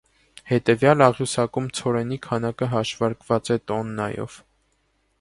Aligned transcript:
Հետևյալ 0.51 1.03
աղյուսակում 1.07 1.69
ցորենի 1.81 2.19
քանակը 2.25 2.73
հաշվարկված 2.75 3.55
է 3.59 3.63
տոննայով։ 3.73 4.43